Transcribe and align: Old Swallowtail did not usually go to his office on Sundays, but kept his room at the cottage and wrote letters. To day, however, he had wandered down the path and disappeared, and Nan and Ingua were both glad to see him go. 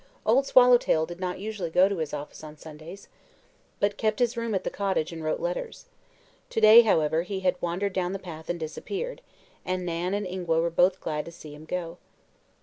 Old 0.25 0.47
Swallowtail 0.47 1.05
did 1.05 1.19
not 1.19 1.37
usually 1.37 1.69
go 1.69 1.87
to 1.87 1.99
his 1.99 2.11
office 2.11 2.43
on 2.43 2.57
Sundays, 2.57 3.07
but 3.79 3.99
kept 3.99 4.17
his 4.17 4.35
room 4.35 4.55
at 4.55 4.63
the 4.63 4.71
cottage 4.71 5.11
and 5.13 5.23
wrote 5.23 5.39
letters. 5.39 5.85
To 6.49 6.59
day, 6.59 6.81
however, 6.81 7.21
he 7.21 7.41
had 7.41 7.55
wandered 7.61 7.93
down 7.93 8.11
the 8.11 8.17
path 8.17 8.49
and 8.49 8.59
disappeared, 8.59 9.21
and 9.63 9.85
Nan 9.85 10.15
and 10.15 10.25
Ingua 10.25 10.59
were 10.59 10.71
both 10.71 11.01
glad 11.01 11.25
to 11.25 11.31
see 11.31 11.53
him 11.53 11.65
go. 11.65 11.99